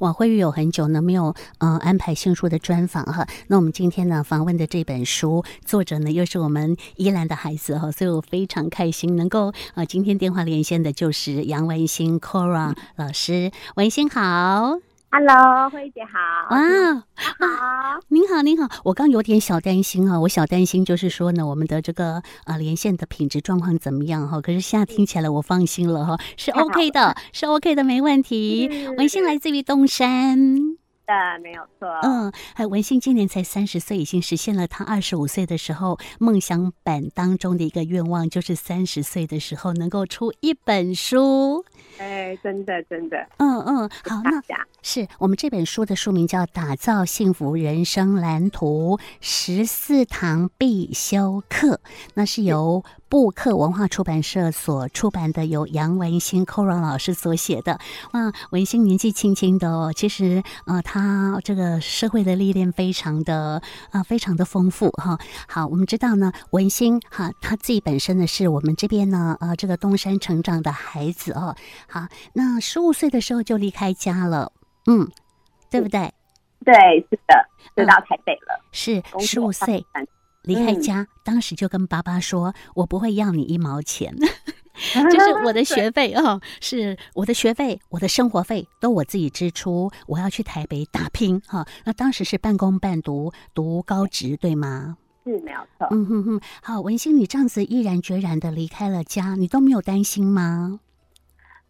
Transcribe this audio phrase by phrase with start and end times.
[0.00, 3.26] 哇，慧玉有很久呢没有呃安排新书的专访哈。
[3.48, 14.93] 那我们今天呢访问的这本书作者呢又是我们依兰的孩子哈，所以我非常开心能够呃今天电话连线的就是杨文馨 Cora 老师，文馨好。
[15.16, 16.18] Hello，慧姐好。
[16.56, 18.68] 啊，好，您好，您好。
[18.82, 24.40] 我刚有点小担心哈，我小担心就是说呢，我们的这个呃连线的品质状况怎么样哈？
[24.40, 28.68] 可是现在听起来我放心了哈，是 OK 的，是 OK 的，没问题。
[28.98, 30.76] 文心来自于东山。
[31.06, 41.64] 的没有错，嗯，还文馨今年才三十岁，已经实现了他二十五岁的时候梦想版当中的一个愿望，就是三十岁的时候能够出一本书。
[41.98, 44.40] 哎，真的真的，嗯嗯，好，那
[44.82, 51.74] 是我们这本书的书名叫《打造幸福人生蓝图十四堂必修课》，
[52.14, 52.44] 那是。
[52.44, 57.78] 由布克文化出版社所出版的，由杨文新 Cora 老师所写的。
[58.12, 65.18] 哇，文新年纪轻轻的哦，其实呃，他这个社会的历练非常的啊、呃，非常的丰富哈。
[65.46, 71.54] 好，我们知道呢，文新哈，他自己本身呢是我们这边呢呃这个东山成长的孩子哦。
[71.88, 74.50] 好，那十五岁的时候就离开家了，
[74.86, 75.08] 嗯，
[75.70, 76.12] 对不对？
[76.64, 76.74] 对，
[77.10, 77.46] 是的，
[77.76, 78.58] 就到台北了。
[78.58, 79.84] 嗯、是十五岁。
[80.44, 84.14] 离开家，嗯、当时就跟爸爸说：“我不会要你一毛钱，
[85.10, 89.90] 就是我的 学费哦，是我的学费，我的生活费都我自己支出。
[90.06, 91.66] 我要去台北打拼哈、哦。
[91.84, 94.96] 那当时是半工半读，读高职对吗？
[95.24, 95.88] 是没有错。
[95.90, 100.80] 嗯哼哼，好，文心，你这样子毅然决然的离开了家，你都没有担心吗？”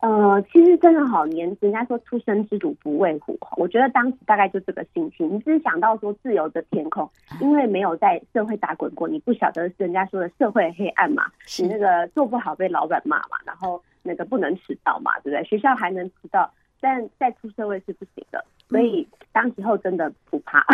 [0.04, 5.34] 呃，其实真的好年，人家说初生之犊不畏虎，我觉得当时大概就这个心情。
[5.34, 7.08] 你只是想到说自由的天空，
[7.40, 11.24] 因为没有在社会打滚过，你不晓得人家说的社会黑暗嘛，
[11.58, 15.42] 你那个做不好被老板骂嘛，然后那个不能迟到嘛，对不对？
[15.44, 18.44] 学校还能迟到，但在出社会是不行的。
[18.68, 20.64] 所以当时候真的不怕，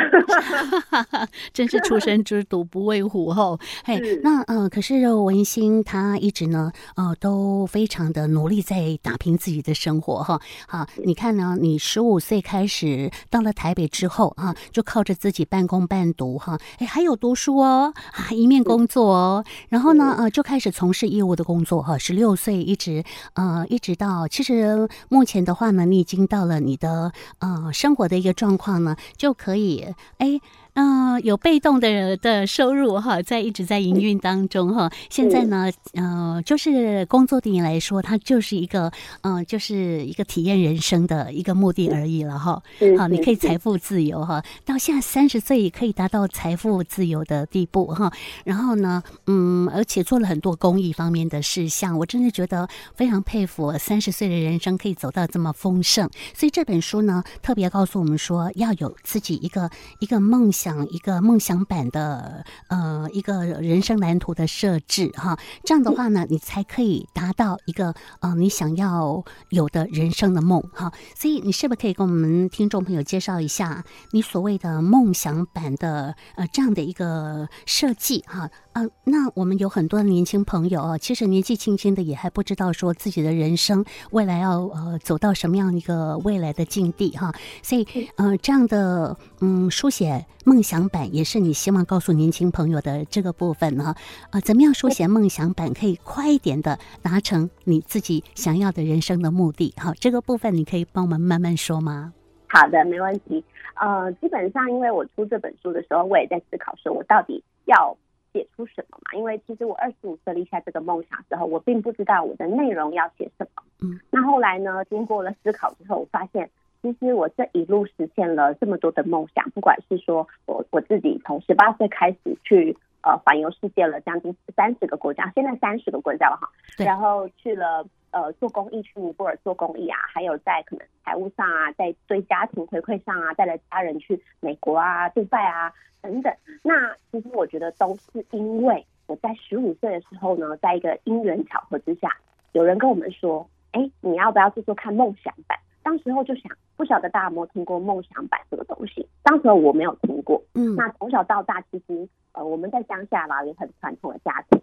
[1.52, 3.58] 真是初生之犊不畏虎吼。
[3.84, 10.40] 嘿，那呃，可是文心她一直呢，呃，都非常的努力在打拼自己的生活哈。
[10.68, 21.96] 好，你看呢，你十五岁开始到了台北之后啊，就靠着自己半工半读哈，哎，还有读书哦，啊，一面工作哦，然后呢，呃，就开始从事业务的工作哈。
[21.98, 23.02] 十六岁一直
[23.34, 27.94] 呃，一直到其实目前的话呢，你已经到了你的呃生。
[27.94, 30.40] 活的一个状况呢，就可以哎。
[30.74, 34.90] 嗯、呃，有被动的的收入哈，在一直在营运当中哈。
[35.08, 38.90] 现在呢，呃，就是工作对你来说，它就是一个
[39.22, 42.62] 嗯、呃，就是一个体验人生的一个目的而已了哈。
[42.96, 48.12] 好，你可以财富自由哈，到现在三十岁也可以达到财富自由的地步哈。
[48.44, 56.08] 然后呢，嗯，而且做了很多公益方面的事项，我真的觉得非常佩服三十岁的人生可以走到这么丰盛。
[56.32, 60.59] 所以这本书呢，特别告诉我们说，要有自己一个一个梦想。
[60.60, 70.92] 想一个梦想版的呃一个人生蓝图的设置哈，这样的话呢，你才可以达到一个呃你想要有的人生的梦哈。
[71.16, 73.82] 所以你是不是可以跟我们听众朋友介绍一下
[74.12, 78.50] 你所谓的梦想版的呃这样的一个设计哈？
[78.72, 87.32] 呃，那我们有很多年轻朋友啊，其实年纪轻轻的也还不知道说自己的人生未来要呃走到什么样一个未来的境地哈。
[87.62, 87.86] 所以
[88.16, 90.26] 呃这样的嗯书写。
[90.46, 93.94] 梦想版也是你希望告诉年轻朋友的这个部分呢？
[94.30, 99.74] 啊，怎么样书写梦想版可以快一点的达成你自己想要的人生的目的？
[99.76, 102.14] 好，这个部分你可以帮我们慢慢说吗？
[102.48, 103.44] 好的，没问题。
[103.74, 107.94] 呃，基本上因为我出这本书的时候，我也在思考说，我到底要
[108.32, 109.18] 写出什么嘛？
[109.18, 113.62] 因为其实我二十五岁立下这个梦想之后，我并不知道我的内容要写什么。
[113.80, 116.48] 嗯，那后来呢，经过了思考之后，我发现。
[116.82, 126.48] 其实我这一路实现了这么多的梦想，不管是说我我自己从十八岁开始去呃环游世界了，将近三十个国家，现在三十个国家了哈。
[126.78, 136.32] 然后去了呃做公益，去尼泊尔做公益啊，还有在可能财务上啊，在对家庭回馈上啊，带着家人去美国啊、杜拜啊等等。
[136.62, 142.08] 那其实我觉得都是因为我在十五岁的时候呢，在一个因缘巧合之下，
[142.52, 145.58] 有人跟我们说，哎，你要不要做做看梦想版？
[145.82, 149.08] 当时候就想，不晓得大家有没有听过梦想版这个东西？
[149.22, 150.40] 当时候我没有听过。
[150.54, 154.60] 嗯，那从小到大，其实呃，我们在乡下啦，也很传统的家庭，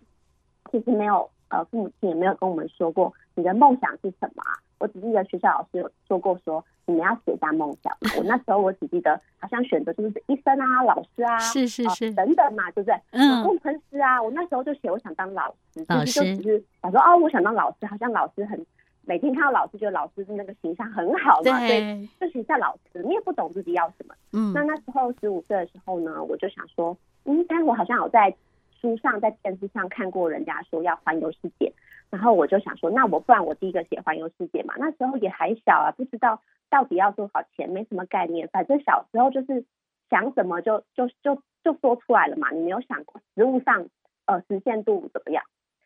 [0.71, 4.53] 其实没有呃，父母亲也没有跟我们说过你的梦想是什么啊。
[4.79, 7.91] 我只记得学校老师有说过说，你们要写下梦想。
[8.17, 12.95] 我那时候我只记得好像选择就是医生啊、老师啊，是是是、呃、等等嘛，对不对？
[13.11, 18.65] 嗯，工程师啊，我那时候就写我想当老师，其实就只是想说哦，我想当老师，好像老师很。
[19.09, 24.13] 每天看到老师，觉得老师的那个形象很好嘛，对，所以就学校老师，你也不懂自己要什么。
[24.33, 28.35] 嗯，那那时候十五岁的时候呢，我就想说，嗯，但我好像有在
[28.81, 31.73] 书上、在电视上看过人家说要环游世界，
[32.09, 34.73] 然后我就想说，那我不然我第一个写环游世界嘛。
[34.77, 39.65] 那时候也还小啊，不知道到底要多少钱，没什么概念，反正小时候就是
[40.09, 42.51] 想什么就就就就说出来了嘛。
[42.51, 43.87] 你没有想过实物上
[44.25, 45.43] 呃实现度怎么样？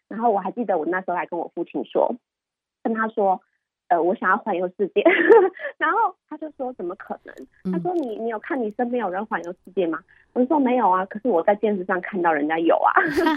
[0.07, 2.15] 然后我还记得我那时候还跟我父亲说。
[2.83, 3.39] 跟他说，
[3.91, 5.03] 呃，我想要环游世界，
[5.77, 7.35] 然后他就说怎么可能？
[7.73, 9.99] 他说你你有看你身边有人环游世界吗？
[10.31, 12.93] 我就说没有啊，可是我在电视上看到人家有啊，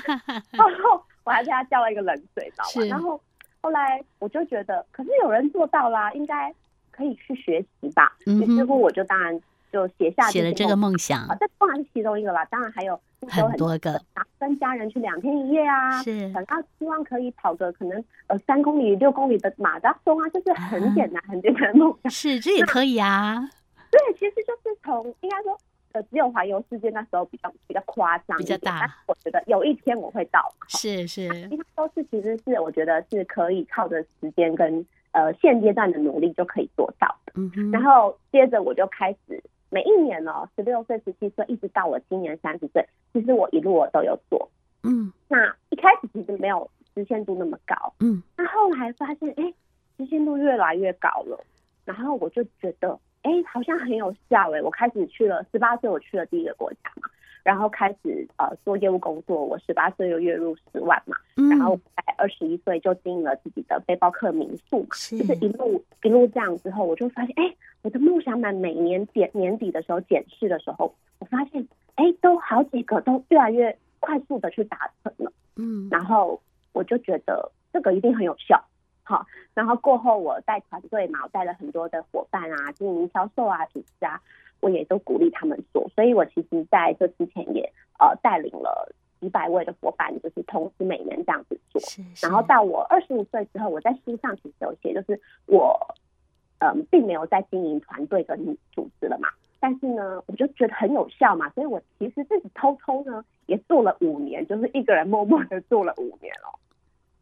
[0.57, 2.87] 然后我还被他浇了一个冷水，知道吗？
[2.89, 3.21] 然后
[3.63, 6.55] 后来我就觉得，可是有人做到啦，应该
[6.93, 8.15] 可以去学习吧。
[8.27, 9.41] 于是乎，我就当然。
[9.75, 12.45] 就写下写了这个梦想，啊这当然是其中一个啦。
[12.45, 12.99] 当然还有
[13.29, 14.01] 很多个，
[14.39, 22.11] 跟家人去两天一夜啊，是，然后希望可以跑个可能呃三公里、六公里的马拉松啊，就是很简单、很简单的梦想。
[22.13, 23.51] 是，这也可以啊。
[23.91, 25.59] 对，其实就是从应该说
[25.91, 28.89] 呃，只有环游世界那时候比较比较夸张，比较大。
[29.09, 37.33] 我觉得有一天我会到，是是，其他都是其实是我觉得是可以靠着时间跟呃现阶段的努力就可以做到的。
[37.35, 39.43] 嗯哼，然后接着我就开始。
[39.75, 44.49] 每一年哦，十六岁、十七岁，一直到我今年三十岁，其实我一路我都有做。
[44.85, 47.93] 嗯，那一开始其实没有实现度那么高。
[47.99, 49.53] 嗯，那后来发现，哎，
[49.97, 51.37] 实现度越来越高了。
[51.85, 54.63] 然后我就觉得，哎，好像很有效哎。
[54.63, 57.09] 我开始去了十八岁，我去了第一个国家嘛，
[57.43, 59.45] 然后开始呃做业务工作。
[59.45, 67.55] 我十八岁又月入十万嘛，嗯、然后在二十一岁就经营了自己的背包客民宿就是一路一路这样之后，我就发现，哎。
[67.85, 76.41] 我的梦想版每年检年底的时候检视的时候，我发现，哎，都好几个都越来越快速的去达成了，嗯，然后
[76.73, 78.65] 我就觉得这个一定很有效，
[79.03, 84.19] 好，然后过后我带团队嘛，我带了很多的伙伴啊，经营销售啊，组织啊，
[84.61, 88.91] 我也都鼓励他们做，所以我其实在这之前也呃带领了
[89.25, 95.75] 几百位的伙伴，就是同时每年这样子做，是是，然后到我二十五岁之后，我在书上其实有写，就是我。
[96.61, 99.29] 嗯，并没有在经营团队跟组织了嘛，
[99.61, 106.59] 但是呢，我就觉得很有效嘛，所以我其实自己偷偷呢也做了五年，就是一个人默默的做了五年了。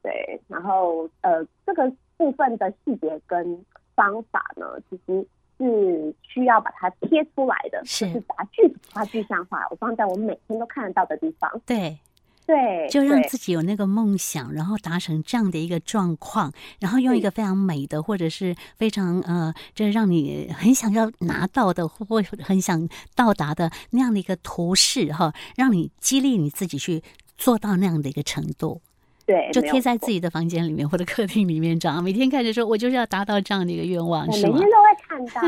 [0.00, 3.64] 对，然后呃，这个部分的细节跟
[3.96, 5.26] 方法呢，其实
[5.58, 11.50] 是需要把它贴出来的，是，就是把它具化具象化，我放在我每天都看得到的地方。
[11.66, 11.98] 对。
[12.44, 27.00] 对，就让自己有那个梦想，然后达成这样的一个状况，然后用一个非常美的，或者是非常呃，这让你很想要拿到的，或很想到达的那样的一个图示哈，让你激励你自己去
[27.38, 28.80] 做到那样的一个程度。
[29.24, 34.52] 对，就贴在自己的房间里面或者客厅里面，这样每天看着说，我就是要达到这样的一个愿望，是吗？
[34.52, 34.81] 每天都会
[35.12, 35.42] 看到。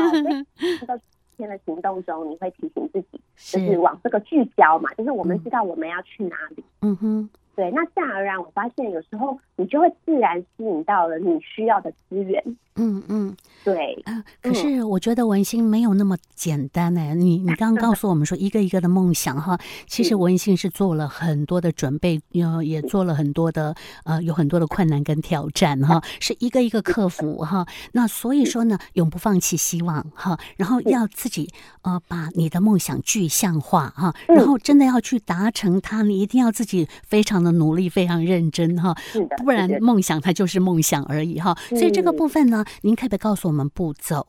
[0.79, 0.99] 这个
[1.35, 6.63] 天的行动中，你会提醒自己，就是往这个聚焦嘛，就是我们知道我们要去哪里。
[6.81, 7.29] 嗯哼。
[7.55, 12.43] 对，那自然而然，我发现有时候你就会自然吸引到了你需要的资源。
[12.75, 13.93] 嗯嗯，对。
[14.05, 17.15] 啊，可是我觉得文心没有那么简单呢。
[17.15, 19.57] 你你刚刚告诉我们说一个一个的梦想哈，
[19.87, 22.19] 其实文心是做了很多的准备，
[22.63, 27.65] 也做了很多的呃，有很多的困难跟挑战哈， 是一个一个克服哈。
[27.93, 31.49] 那所以说呢，永不放弃希望哈，然后要自己
[31.83, 37.35] 呃把你的梦想具象化哈，然后真的要去达成它，你一定要自己非常。
[37.45, 38.95] 的努力非常认真哈，
[39.43, 41.55] 不然梦想它就是梦想而已哈。
[41.69, 44.27] 所以这个部分呢，您可不可以告诉我们步骤？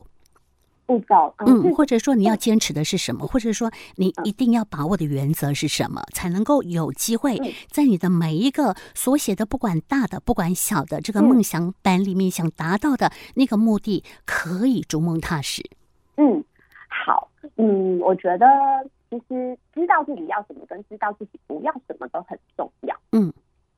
[0.85, 7.37] 步骤，嗯，或者说你要坚持的是什么，或者说你一定要把握的原则是什么，才能够有机会
[7.69, 15.61] 在你的每一个所写的，不管大的不管小的这个梦想版里面想达到的那个目的，可以逐梦踏实。
[16.15, 16.43] 嗯，
[16.87, 18.47] 好，嗯，我觉得。
[19.09, 22.93] 其实知道自己要什么，跟知道自己不要什么都很重要。
[23.13, 23.31] 嗯，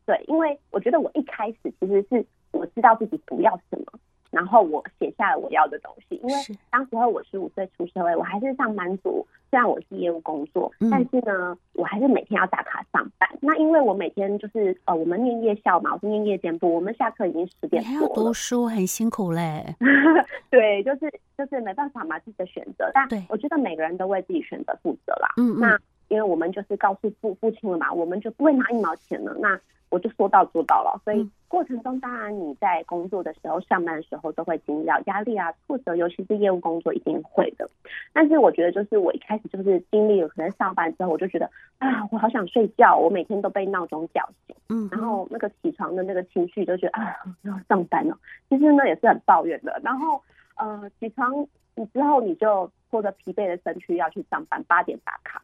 [0.04, 4.00] 对，因为我觉得我一开始其实是我知道自己不要什么，
[4.32, 6.16] 然后我写下了我要的东西。
[6.24, 6.36] 因为
[6.70, 9.26] 当时候我十五岁出社会，我还是上班族。
[9.52, 13.28] 虽然我是业务工作，但是呢，我还是每天要打卡上班。
[13.42, 18.00] 那因为我每天就是呃，我们念夜校嘛，我是念夜间部，我们下课已经十点多了。
[18.00, 19.76] 还要读书，很辛苦嘞。
[20.52, 22.92] 对，就是就是没办法嘛，自己的选择。
[22.94, 25.34] 但我觉得每个人都为自己选择负责啦。
[25.38, 25.76] 嗯，那
[26.10, 29.36] 因为我们就是告诉父父亲了嘛，我们就不会拿一毛钱了。
[29.40, 29.60] 那
[29.90, 37.68] 我就说到做到了，所以过程中，当然你在工作的时候、上班的时候都会经历到压力啊、挫折，尤其是业务工作一定会的。
[38.14, 48.16] 但是我觉得，就是我一开始就是经历了可能上班之后，我就觉得啊，我好想睡觉，我每天都被闹钟叫醒，嗯，然后那个起床的那个情绪就觉得啊，要上班了。
[48.48, 49.82] 其实呢也是很抱怨的。
[49.84, 50.22] 然后
[50.56, 55.42] 呃，起床你之后你就拖着疲惫的身躯要去上班，八点打卡。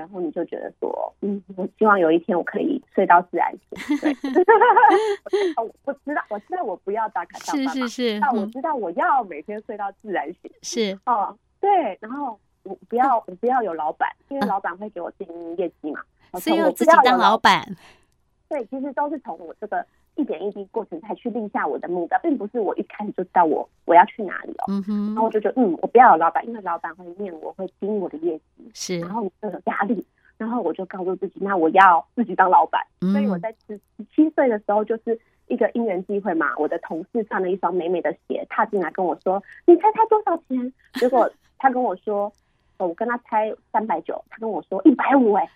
[0.00, 3.98] 然后你就觉得说，嗯，我希望有一天我可以睡到自然醒。
[4.00, 4.16] 对，
[5.62, 10.50] 我我知道，我知道我不要打卡上班嘛，是是是，但我知道我要每天睡到自然醒。
[10.62, 11.98] 是哦，对。
[12.00, 15.28] 然后我不要，我不要有老板，因为老板会给我定
[15.58, 16.00] 业绩嘛。
[16.40, 17.62] 所以要自己当老板。
[18.48, 19.84] 对，其实都是从我这个。
[20.20, 24.64] 一点一滴过程才去立下我的目标，并不是我一开始就知道我我要去哪里哦。
[24.68, 25.06] 嗯哼。
[25.08, 29.00] 然后我就觉得，嗯，我不要有老板，因为老板会念我，会盯我的业绩，是。
[29.00, 32.80] 然后你就有压力，然后我就告诉自己，那我要自己当老板。
[33.00, 33.12] 嗯。
[33.12, 42.32] 所以我在十十七岁的时候，就是一个因缘机会嘛，我的同事穿了一双美美的鞋，踏进来跟我说：“你猜他多少钱？”结果 他跟我说。
[42.78, 45.46] 我跟他猜三百九，他跟我说一百五，哎，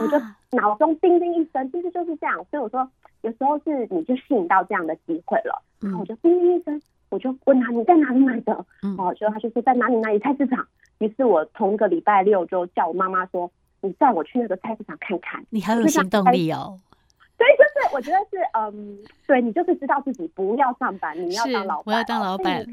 [0.00, 0.18] 我就
[0.58, 2.34] 脑中叮叮一声，其实就是这样。
[2.50, 2.90] 所以我说，
[3.22, 8.52] 有时候是你就吸引到这样的机会了，然后我就叮叮一声，我就问他你在哪里买的？
[8.98, 10.66] 哦，结果他就说在哪里哪里菜市场。
[10.98, 13.50] 于是我同一个礼拜六就叫我妈妈说，
[13.80, 15.44] 你带我去那个菜市场看看。
[15.50, 16.78] 你很有行动力哦。
[17.36, 22.64] 对，就是我觉得是嗯，对你就是知道自己不要上班，你要当老板，我要当老板。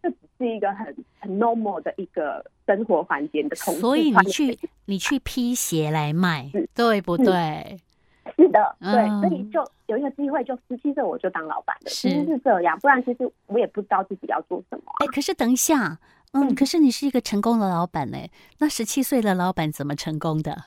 [0.00, 7.78] 这只是一个很很 normal 的一个生活环节的同，所以你去你去批鞋来卖， 对不对？
[8.36, 14.84] 是的，对，所以就有一个机会，就十七岁我就当老板的，其实是这样，不然其实我也不知道自己要做什么。
[15.00, 15.98] 哎，可是等一下，
[16.32, 18.18] 嗯，可是你是一个成功的老板呢，
[18.58, 20.64] 那十七岁的老板怎么成功的？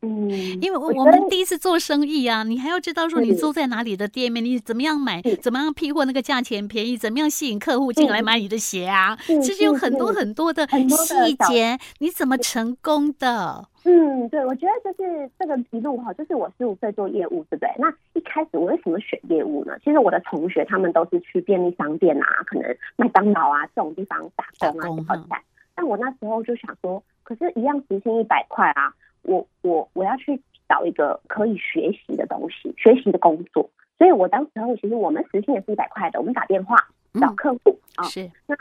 [0.00, 0.30] 嗯，
[0.62, 9.16] 因为我们第一次做生意啊，你还要知道说你租在哪里的店面，你怎么样买，怎么样批货，那个价钱便宜，怎么样吸引客户进来买你的鞋啊？
[9.26, 13.66] 其实有很多很多的细节，你怎么成功的？
[13.84, 17.70] 嗯，对，我觉得就是这个一路哈，就是我十五岁做业务，对不对？
[17.78, 19.72] 那一开始我为什么选业务呢？
[19.82, 25.40] 其实我的同学他们都是去便利商店啊，可能麦当劳啊这种地方打工啊，好惨。
[25.78, 28.92] 但我那时候就想说，可是一样时薪一百块啊。
[29.22, 33.70] 我我我要去找一个可以学习的东西，学习的工作。
[33.96, 36.76] 所以我当时候其实我们时薪也是一百块的，我们打电话
[37.20, 38.04] 找客户啊。
[38.04, 38.56] 是那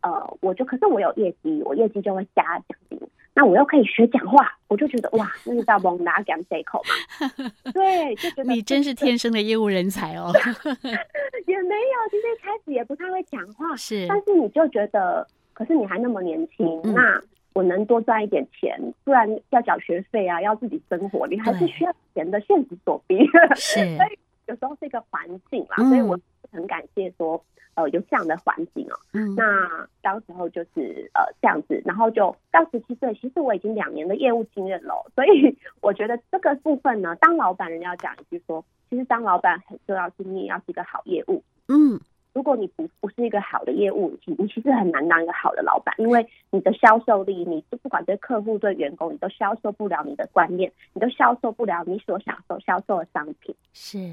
[0.00, 2.98] 呃，我就可是我有业绩，我业绩就会加奖金。
[3.34, 7.28] 那我又可以学讲话，我就觉得哇，那是叫蒙拿讲这口嘛。
[7.72, 10.30] 对，就觉得你真是天生的业务人才哦。
[11.46, 14.06] 也没有，其实一开始也不太会讲话，是。
[14.06, 17.22] 但是你就觉得，可是你还那么年轻，嗯、那。
[17.54, 23.18] 我能多赚一点钱，不然要缴学费啊，要自己生活，你还是需要钱的，现实所逼。
[23.54, 26.18] 是， 所以有时候是一个环境啦，嗯、所以我
[26.50, 27.38] 很感谢说，
[27.74, 29.00] 呃，有这样的环境哦、喔。
[29.12, 41.42] 嗯，那当时候就是呃这样子，然后就到十七岁，其实我已经两年的业务经验了， 所以我觉得这个部分呢，当老板人家讲一句说，其实当老板很重要，是你也要是一个好业务。
[41.68, 42.00] 嗯。
[42.32, 53.54] 如果你不不是一个好的业务，你你其实很难当一个好的老板，因为你的销售力，你不管对客户对员工，你都销售不了你的观念，你都销售不了你所享受销售的商品。
[53.72, 54.12] 是，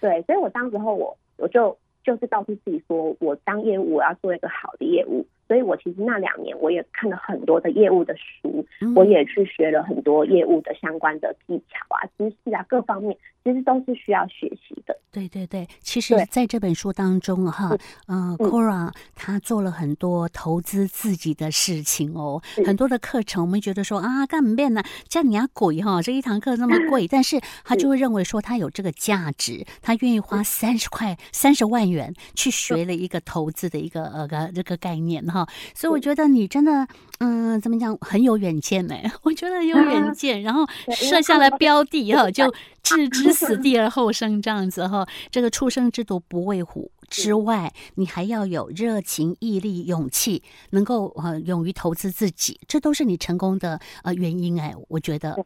[0.00, 5.26] 对，所以我当时候我我就就是告诉自己说，我当业务我要做一个好的业务。
[5.48, 14.94] 所以我其实那两年我也看了很多的业务的书，嗯、我也去学了很多业务的相关的技巧啊、知识啊，各方面其实都是需要学习的。
[15.10, 17.74] 对对对，其实在这本书当中哈，
[18.08, 24.82] 嗯，Cora 他做了很多投资自己的事情哦，嗯、很多的课程，我们觉得说啊，干嘛变呢？
[25.08, 35.37] 叫你要贵哈，这一堂课那么 贵，但是他就会认为说他有这个价值，他愿意花三十块、三十万元去学了一个投资的一个呃个这个概念哈。
[35.74, 36.86] 所以我觉得你真的，
[37.20, 38.94] 嗯，怎么讲，很有远见呢？
[39.22, 42.52] 我觉得很有远见，然后设下了标的哈，就
[42.82, 45.06] 置 之死地而后生这样子哈。
[45.30, 54.74] 这个初生之毒不畏虎之外，你还要有热情、毅力、勇气，能够呃勇于投资自己，这都是你成功的呃原因哎。
[54.88, 55.36] 我觉得，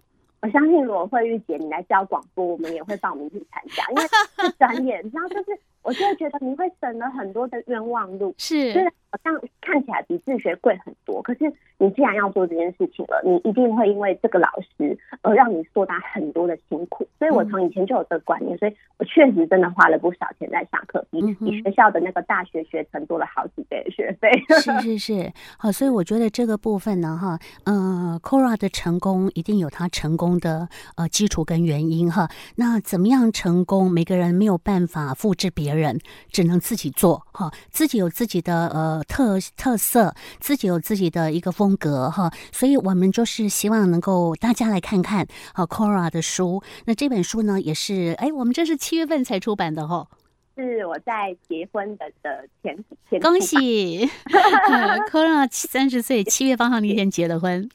[0.40, 4.02] 我相信如果慧玉姐你来教广播，我们也会报名去参加，因为
[4.48, 5.58] 是专业，你知道就是。
[5.82, 8.34] 我就觉得你会省了很多的冤枉路。
[8.38, 17.06] 是，虽然好像看起来比自学贵很多，可是你既然要做这件事情了，你一定会因为这个老师而让你受到很多的辛苦。
[17.18, 24.30] 所以我从以前就有这个观念，所以我确实真的花了不少钱在上课，比比学校的那个大学学程多了好几倍的学费。
[24.60, 32.28] 是是是，好，所以我觉得这个部分呢，哈，嗯，Cora 的成功一定有他成功的呃基础跟原因哈。
[32.56, 33.90] 那怎么样成功？
[33.90, 35.98] 每个人没有办法复制别人，
[36.30, 42.32] 只能自己做哈，自己有自己的呃特特色，自己有自己的一个风格哈。
[42.52, 46.62] 所以我们就是希望能够大家来看看好 Cora 的书。
[46.84, 50.06] 那这本书呢，也是哎，我们这是七月份才出版的哈。
[50.54, 54.06] 是我在结婚的的前前，恭喜
[55.10, 57.68] Cora 三十岁，七月八号那天结的婚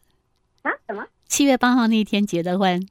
[0.62, 0.72] 啊？
[0.86, 1.04] 什么？
[1.28, 2.88] 七月八号那天结的婚？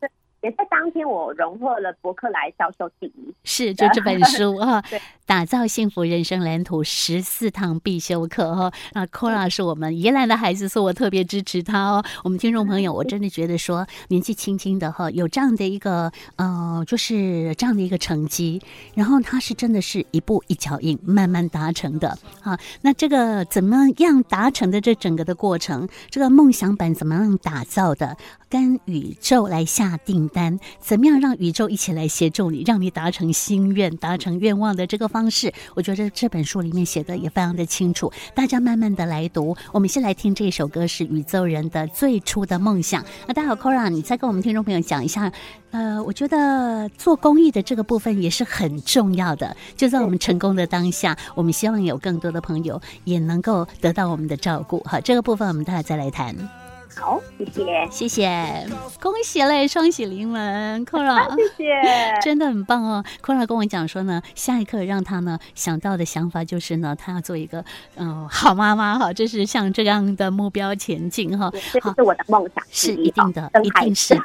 [0.86, 3.34] 也在当天，我荣获了博客来销售第一。
[3.44, 4.82] 是， 就这本书哈，
[5.24, 8.72] 打造幸福人生蓝图十四堂必修课哈。
[8.92, 12.04] 那 Cora 是我们宜兰的孩子，所以我特别支持他哦。
[12.24, 18.60] 我们听众朋友，我真的觉得说，年纪轻轻的哈，有这样的一个呃，就是这样的一个成绩，
[18.94, 22.58] 然后他是真的是一步一脚印，慢慢达成的啊。
[22.82, 24.76] 那这个怎么样达成的？
[24.86, 28.16] 这整个的过程，这个梦想版怎么样打造的？
[28.48, 35.52] 跟宇宙来下订单，怎么样让宇宙一起来协助你，让你达成心愿、达成愿望的这个方式？
[35.74, 39.56] 我觉得这本书里面写的也非常的清楚，大家慢慢的来读。
[39.72, 43.04] 我们先来听这首歌，是宇宙人的最初的梦想。
[43.26, 45.32] 那大家好，Cora，你再跟我们听众朋友讲一下。
[45.72, 49.54] 呃，我觉得做公益的这个部分也是很重要的。
[49.76, 54.82] 就在我们成功的当下，我们希望有更多的朋友也能够得到我们的照顾。
[54.86, 56.65] 好，这个部分我们待会再来谈。
[56.98, 58.66] 好，谢谢，谢谢，
[59.00, 61.74] 恭喜嘞，双喜临门，Cora， 谢谢，
[62.24, 63.04] 真的很棒哦。
[63.22, 67.62] Cora 跟我讲说呢，下一刻让他呢想到的想法就是呢，他要做一个
[67.96, 71.50] 嗯、呃、好妈妈哈，这是向这样的目标前进哈。
[71.70, 74.22] 这是我的梦想，是一定的，一定是的。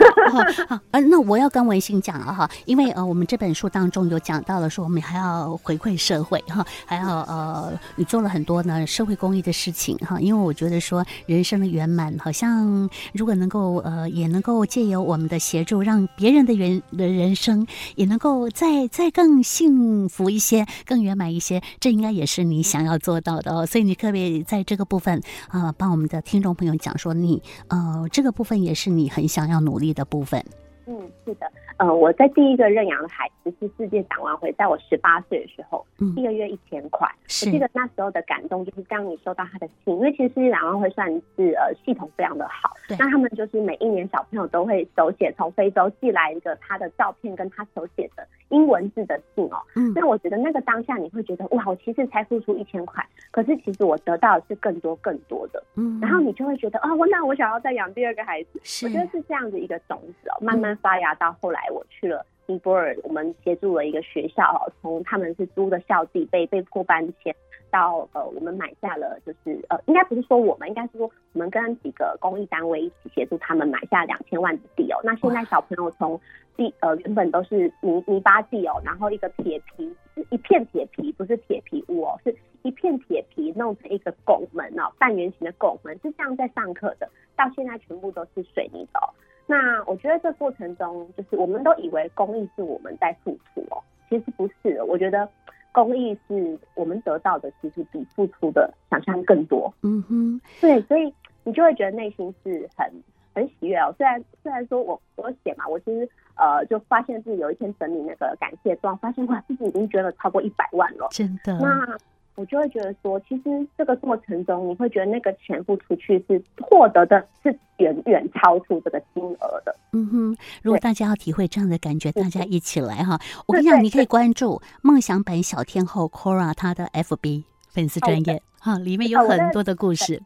[0.67, 10.17] 好，呃，那我要跟文心讲了哈，因为呃，我们这本书当中有讲到了说，我们还要回馈社会哈，还要呃，你做了很多呢社会公益的事情哈。
[10.21, 12.60] 因为我觉得说，人生的圆满好像。
[12.61, 17.65] 嗯，如果能够呃，也能够借由我们的协助，让别人的人的人生
[17.95, 23.65] 也能够再再更幸福一些，更圆满一些，这应该也是你想要做到的哦。
[23.65, 30.45] 所以你特别在这个部分啊、呃，帮我们的听众朋友讲说，你呃，这个部分也是你很想要努力的部分。
[30.91, 31.49] 嗯，是的。
[31.77, 37.07] 呃，我在第一个认养的孩子是世界展望会，在我十八岁的时候，嗯、一个月一千块。
[37.23, 49.57] 我记得那时候的感动，就是当你收到他的信，因为其实世界展望会算是呃系统非常的好，那他们就是每一年小朋友都会手写从非洲寄来一个他的照片跟他手写的英文字的信哦。
[49.75, 55.63] 嗯，那我觉得那个当下你会觉得哇，我其实才付出一千块，可是其实我得到的是更多更多的。
[55.75, 61.61] 嗯，然后你就会觉得啊，我、哦、那我想要再养第二个孩子，我觉得是这样的一个种子哦，慢慢发芽到后来。
[61.71, 67.33] 我去了尼泊尔，我们协助了一个学校哦，从他们是租的校地被被迫搬迁，
[67.69, 74.99] 到呃，我们买下了，就是呃，应该不是说我们，应该是说我们跟几个公益单位一起协助他们买下两千万的地哦。
[75.03, 76.19] 那现在小朋友从
[76.57, 89.07] 地呃原本都是泥泥巴地哦，然后一个铁皮，是一片铁皮，不是铁皮屋哦，是一片铁皮弄成一个拱门哦，半圆形的拱门，是这样在上课的，到现在全部都是水泥的哦。
[89.51, 94.81] 那我觉得这过程中，就是我们都以为公益是我们在付出哦，其实不是。
[94.83, 95.27] 我觉得
[95.73, 99.73] 公益是我们得到的，其实比付出的想象更多。
[99.81, 102.89] 嗯哼，对，所以你就会觉得内心是很
[103.35, 103.93] 很喜悦哦。
[103.97, 111.59] 虽然虽然说我我写嘛，我其实呃就发现自己有一天整理那个感谢状，发现哇，自己已经捐了超过一百万了，真的。
[111.59, 111.97] 那
[112.35, 119.75] 我就会觉得说，其实这个过程中，你会觉得那个钱付出去是获得的，是远远超出这个金额的。
[119.91, 123.19] 嗯哼，如果大家要体会这样的感觉，大家一起来哈。
[123.47, 130.21] 我跟你讲，你可以关注梦想版小天后 Cora 她的 FB 粉丝专业哈，里面有很多的故事。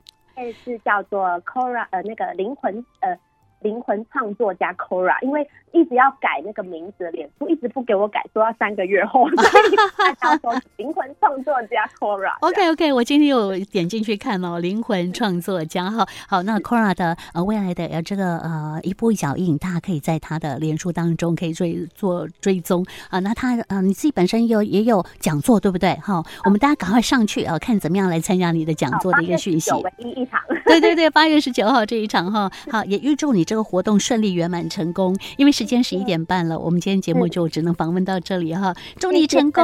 [0.63, 3.17] 是叫做 Cora 呃，那个灵魂呃。
[3.61, 9.27] 灵魂创作家 Cora，因为一直要改那个名字的脸书，一直不给我改，说要三个月后。
[9.29, 12.37] 所以大家说灵魂创作家 Cora。
[12.41, 16.05] OK OK，我今天有点进去看哦，灵魂创作家哈。
[16.27, 23.19] 好，那 Cora 的呃未来的呃这个呃一步一脚印，大家可以在他的脸书当中可以追做追踪啊。
[23.19, 25.93] 那他呃你自己本身有也有讲座对不对？
[25.95, 29.71] 哈，我们大家赶快上去啊，看怎么样来参加你的讲座的一个讯息。
[29.71, 30.41] 唯一一场。
[30.65, 33.44] 对对对，八月十九号这一场哈，好也预祝你。
[33.45, 35.15] 这个活动顺利圆满成功。
[35.38, 38.75] 因为时间十一点半了，我们今天节目就只能访问到这里哈。
[38.99, 39.63] 祝你成功，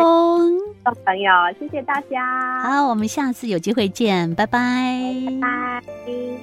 [1.06, 2.62] 朋友，谢谢大家。
[2.62, 6.42] 好，我们下次有机会见，拜拜，拜拜。